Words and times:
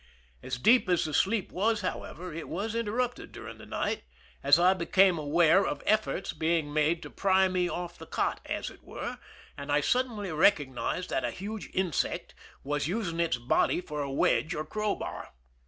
As 0.41 0.57
deep 0.57 0.89
as 0.89 1.05
the 1.05 1.13
sleep 1.13 1.51
was, 1.51 1.81
however, 1.81 2.33
it 2.33 2.49
was 2.49 2.73
interrupted 2.73 3.31
during 3.31 3.59
the 3.59 3.67
night, 3.67 4.01
as 4.41 4.57
I 4.57 4.73
became 4.73 5.19
aware 5.19 5.63
of 5.63 5.83
efforts 5.85 6.33
being 6.33 6.73
made 6.73 7.03
to 7.03 7.11
pry 7.11 7.47
me 7.47 7.69
off 7.69 7.99
"the 7.99 8.07
cot, 8.07 8.41
as 8.47 8.71
it 8.71 8.81
were, 8.83 9.19
and 9.55 9.71
I 9.71 9.81
suddenly 9.81 10.31
recognized 10.31 11.11
that 11.11 11.23
a 11.23 11.29
huge 11.29 11.69
insect 11.71 12.33
was 12.63 12.87
using 12.87 13.19
its 13.19 13.37
body 13.37 13.79
for 13.79 14.01
a 14.01 14.09
wedge 14.09 14.55
or 14.55 14.65
crowbar. 14.65 15.35